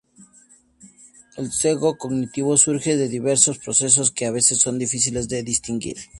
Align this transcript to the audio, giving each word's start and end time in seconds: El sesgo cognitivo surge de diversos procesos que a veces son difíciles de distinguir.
El 1.41 1.51
sesgo 1.51 1.95
cognitivo 1.95 2.57
surge 2.57 2.97
de 2.97 3.07
diversos 3.07 3.59
procesos 3.59 4.09
que 4.11 4.25
a 4.25 4.31
veces 4.31 4.57
son 4.59 4.79
difíciles 4.79 5.27
de 5.29 5.43
distinguir. 5.43 5.97